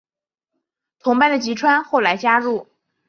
[0.97, 2.67] 同班的吉川后来加入。